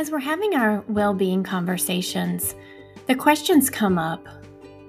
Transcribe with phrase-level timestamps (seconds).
[0.00, 2.54] As we're having our well being conversations,
[3.06, 4.26] the questions come up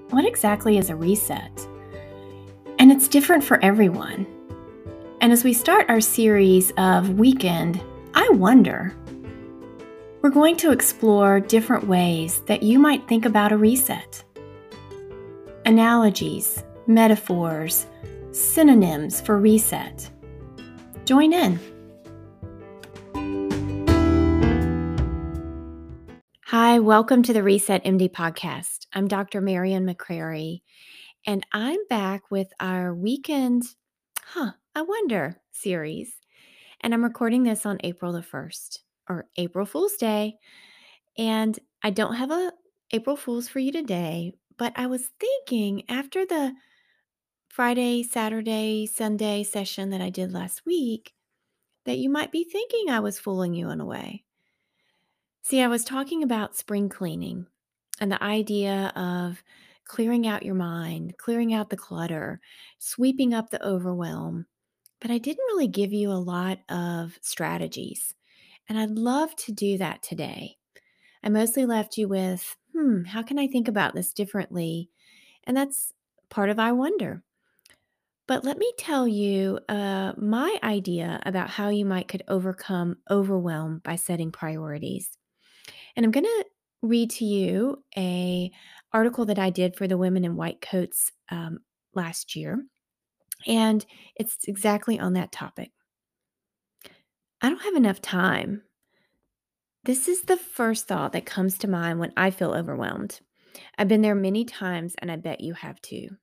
[0.08, 1.68] what exactly is a reset?
[2.78, 4.26] And it's different for everyone.
[5.20, 7.78] And as we start our series of Weekend,
[8.14, 8.96] I wonder,
[10.22, 14.24] we're going to explore different ways that you might think about a reset.
[15.66, 17.86] Analogies, metaphors,
[18.30, 20.08] synonyms for reset.
[21.04, 21.60] Join in.
[26.72, 28.86] Hi, welcome to the Reset MD podcast.
[28.94, 29.42] I'm Dr.
[29.42, 30.62] Marion McCrary,
[31.26, 33.64] and I'm back with our weekend,
[34.24, 36.14] huh, I wonder series.
[36.80, 40.36] And I'm recording this on April the 1st or April Fool's Day.
[41.18, 42.54] And I don't have a
[42.90, 46.54] April Fool's for you today, but I was thinking after the
[47.50, 51.12] Friday, Saturday, Sunday session that I did last week
[51.84, 54.24] that you might be thinking I was fooling you in a way.
[55.42, 57.46] See, I was talking about spring cleaning
[58.00, 59.42] and the idea of
[59.84, 62.40] clearing out your mind, clearing out the clutter,
[62.78, 64.46] sweeping up the overwhelm.
[65.00, 68.14] But I didn't really give you a lot of strategies.
[68.68, 70.58] And I'd love to do that today.
[71.24, 74.90] I mostly left you with, hmm, how can I think about this differently?
[75.44, 75.92] And that's
[76.30, 77.24] part of I Wonder.
[78.26, 83.80] But let me tell you uh, my idea about how you might could overcome overwhelm
[83.84, 85.18] by setting priorities.
[85.96, 86.44] And I'm going to
[86.82, 88.50] read to you a
[88.92, 91.60] article that I did for the Women in White Coats um,
[91.94, 92.64] last year,
[93.46, 93.84] and
[94.16, 95.72] it's exactly on that topic.
[97.42, 98.62] I don't have enough time.
[99.84, 103.20] This is the first thought that comes to mind when I feel overwhelmed.
[103.78, 106.16] I've been there many times, and I bet you have too.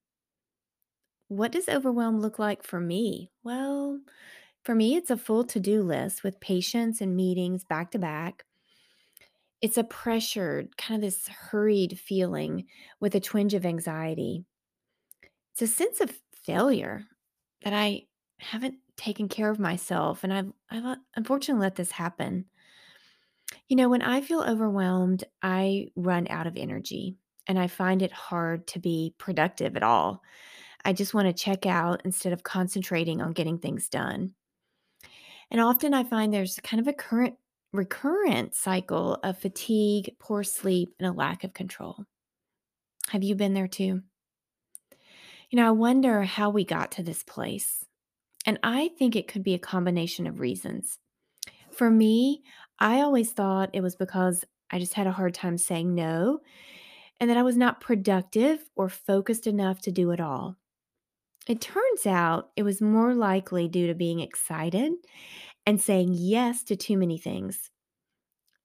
[1.29, 3.31] What does overwhelm look like for me?
[3.43, 4.01] Well,
[4.63, 8.45] for me, it's a full to do list with patients and meetings back to back.
[9.61, 12.67] It's a pressured, kind of this hurried feeling
[12.99, 14.45] with a twinge of anxiety.
[15.51, 17.05] It's a sense of failure
[17.63, 18.07] that I
[18.39, 22.45] haven't taken care of myself and I've I've uh, unfortunately let this happen.
[23.67, 27.17] You know, when I feel overwhelmed, I run out of energy
[27.47, 30.21] and I find it hard to be productive at all.
[30.85, 34.33] I just want to check out instead of concentrating on getting things done.
[35.51, 37.35] And often I find there's kind of a current
[37.71, 42.05] recurrent cycle of fatigue, poor sleep, and a lack of control.
[43.09, 44.01] Have you been there too?
[45.49, 47.85] You know, I wonder how we got to this place.
[48.45, 50.99] And I think it could be a combination of reasons.
[51.71, 52.43] For me,
[52.79, 56.39] I always thought it was because I just had a hard time saying no
[57.19, 60.55] and that I was not productive or focused enough to do it all.
[61.47, 64.93] It turns out it was more likely due to being excited
[65.69, 67.69] and saying yes to too many things.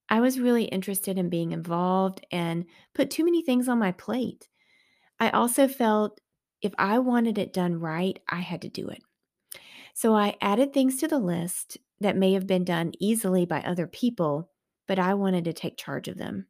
[0.09, 4.49] I was really interested in being involved and put too many things on my plate.
[5.21, 6.19] I also felt
[6.63, 9.03] if I wanted it done right, I had to do it.
[9.93, 13.87] So I added things to the list that may have been done easily by other
[13.87, 14.51] people,
[14.89, 16.47] but I wanted to take charge of them.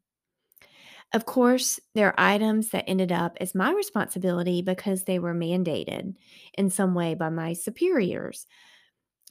[1.13, 6.15] Of course, there are items that ended up as my responsibility because they were mandated
[6.57, 8.47] in some way by my superiors.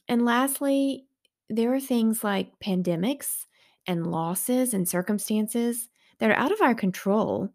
[0.08, 1.06] And lastly,
[1.48, 3.46] there are things like pandemics
[3.86, 5.88] and losses and circumstances
[6.18, 7.50] that are out of our control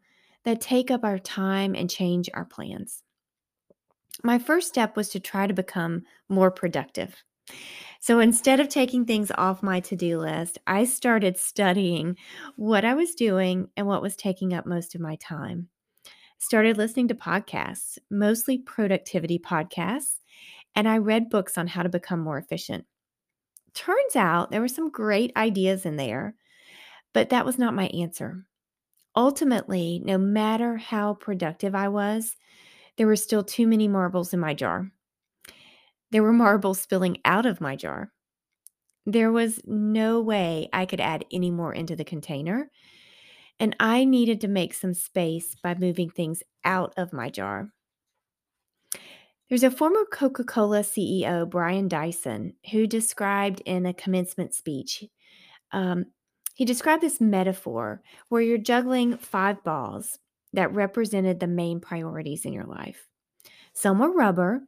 [0.45, 3.03] that take up our time and change our plans.
[4.23, 7.15] My first step was to try to become more productive.
[8.01, 12.15] So instead of taking things off my to do list, I started studying
[12.55, 15.67] what I was doing and what was taking up most of my time.
[16.37, 20.19] Started listening to podcasts, mostly productivity podcasts,
[20.75, 22.85] and I read books on how to become more efficient
[23.73, 26.35] turns out there were some great ideas in there,
[27.13, 28.45] but that was not my answer.
[29.15, 32.37] Ultimately, no matter how productive I was,
[32.97, 34.91] there were still too many marbles in my jar.
[36.11, 38.11] There were marbles spilling out of my jar.
[39.05, 42.71] There was no way I could add any more into the container,
[43.59, 47.71] and I needed to make some space by moving things out of my jar.
[49.49, 55.03] There's a former Coca Cola CEO, Brian Dyson, who described in a commencement speech,
[55.71, 56.05] um,
[56.59, 60.19] he described this metaphor where you're juggling five balls
[60.51, 63.07] that represented the main priorities in your life.
[63.71, 64.63] Some were rubber,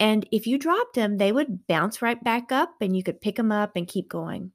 [0.00, 3.36] and if you dropped them, they would bounce right back up and you could pick
[3.36, 4.50] them up and keep going.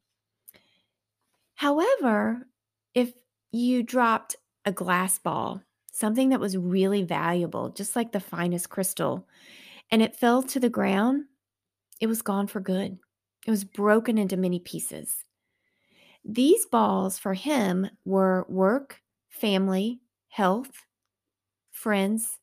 [1.55, 2.47] However,
[2.93, 3.13] if
[3.51, 4.35] you dropped
[4.65, 5.61] a glass ball,
[5.91, 9.25] something that was really valuable, just like the finest crystal,
[9.93, 11.25] and it fell to the ground,
[12.01, 12.97] it was gone for good.
[13.45, 15.23] It was broken into many pieces.
[16.25, 19.99] These balls for him were work, family,
[20.29, 20.71] health,
[21.69, 22.39] friends,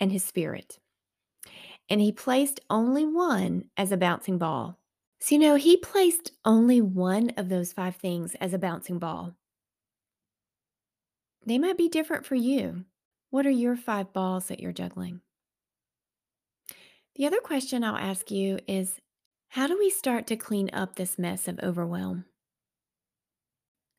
[0.00, 0.78] and his spirit.
[1.90, 4.78] And he placed only one as a bouncing ball.
[5.20, 9.34] So, you know, he placed only one of those five things as a bouncing ball.
[11.44, 12.86] They might be different for you.
[13.28, 15.20] What are your five balls that you're juggling?
[17.16, 19.00] The other question I'll ask you is
[19.48, 22.24] how do we start to clean up this mess of overwhelm?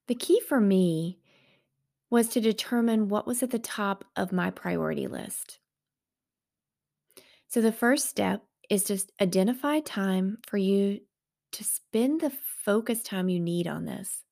[0.08, 1.20] The key for me
[2.10, 5.60] was to determine what was at the top of my priority list.
[7.48, 11.00] So the first step is just identify time for you
[11.54, 12.34] to spend the
[12.66, 14.24] focus time you need on this.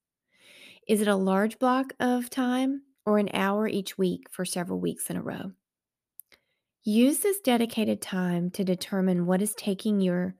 [0.87, 5.09] Is it a large block of time or an hour each week for several weeks
[5.09, 5.53] in a row?
[6.85, 10.35] Use this dedicated time to determine what is taking your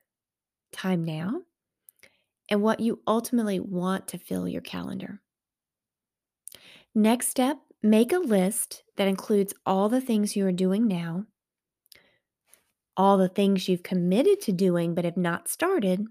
[0.73, 1.43] time now
[2.49, 5.21] and what you ultimately want to fill your calendar.
[6.93, 11.25] Next step, make a list that includes all the things you are doing now,
[12.97, 16.05] all the things you've committed to doing but have not started,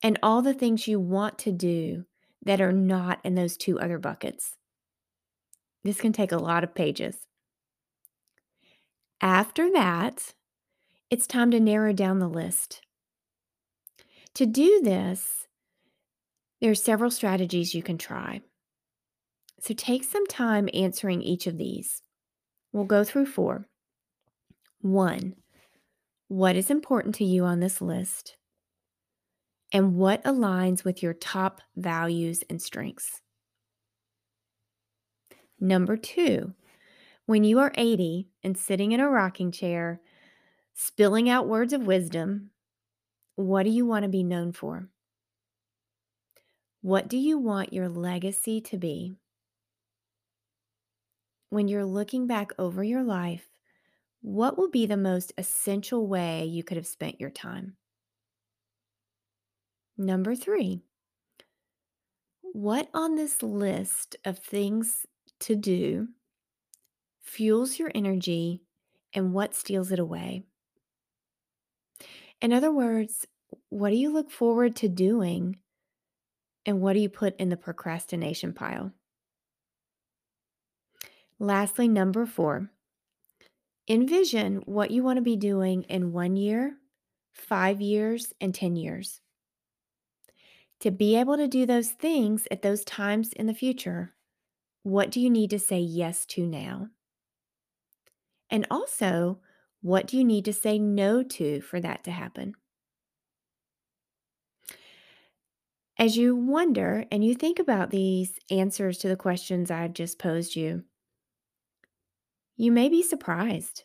[0.00, 2.04] and all the things you want to do
[2.44, 4.56] that are not in those two other buckets.
[5.82, 7.16] This can take a lot of pages.
[9.22, 10.34] After that,
[11.08, 12.82] it's time to narrow down the list.
[14.34, 15.46] To do this,
[16.60, 18.40] there are several strategies you can try.
[19.60, 22.02] So take some time answering each of these.
[22.72, 23.68] We'll go through four.
[24.80, 25.36] One,
[26.26, 28.36] what is important to you on this list?
[29.72, 33.20] And what aligns with your top values and strengths?
[35.60, 36.54] Number two,
[37.26, 40.00] when you are 80 and sitting in a rocking chair,
[40.74, 42.50] spilling out words of wisdom,
[43.36, 44.88] what do you want to be known for?
[46.80, 49.16] What do you want your legacy to be?
[51.52, 53.50] when you're looking back over your life,
[54.22, 57.76] what will be the most essential way you could have spent your time?
[59.98, 60.80] Number three,
[62.40, 65.04] what on this list of things
[65.40, 66.08] to do
[67.32, 68.60] fuels your energy
[69.14, 70.42] and what steals it away?
[72.42, 73.26] In other words,
[73.70, 75.56] what do you look forward to doing
[76.66, 78.92] and what do you put in the procrastination pile?
[81.38, 82.70] Lastly, number four,
[83.88, 86.76] envision what you want to be doing in one year,
[87.32, 89.22] five years, and 10 years.
[90.80, 94.12] To be able to do those things at those times in the future,
[94.82, 96.88] what do you need to say yes to now?
[98.52, 99.40] And also,
[99.80, 102.54] what do you need to say no to for that to happen?
[105.98, 110.54] As you wonder and you think about these answers to the questions I've just posed
[110.54, 110.84] you,
[112.56, 113.84] you may be surprised.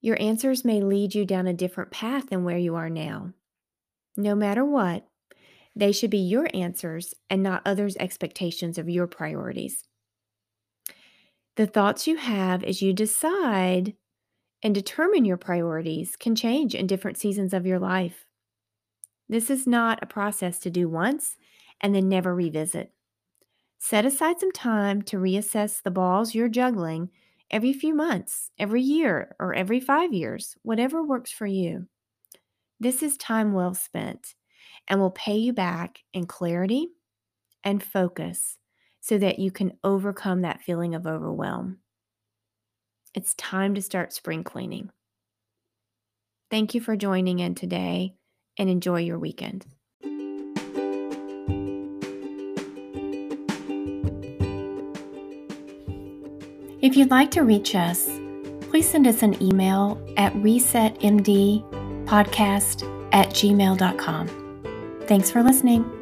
[0.00, 3.32] Your answers may lead you down a different path than where you are now.
[4.16, 5.08] No matter what,
[5.74, 9.84] they should be your answers and not others' expectations of your priorities.
[11.58, 13.96] The thoughts you have as you decide
[14.62, 18.26] and determine your priorities can change in different seasons of your life.
[19.28, 21.36] This is not a process to do once
[21.80, 22.92] and then never revisit.
[23.76, 27.10] Set aside some time to reassess the balls you're juggling
[27.50, 31.88] every few months, every year, or every five years, whatever works for you.
[32.78, 34.36] This is time well spent
[34.86, 36.90] and will pay you back in clarity
[37.64, 38.58] and focus
[39.08, 41.78] so that you can overcome that feeling of overwhelm.
[43.14, 44.90] It's time to start spring cleaning.
[46.50, 48.16] Thank you for joining in today
[48.58, 49.64] and enjoy your weekend.
[56.82, 58.10] If you'd like to reach us,
[58.60, 64.28] please send us an email at resetmdpodcast at gmail.com.
[65.06, 65.97] Thanks for listening.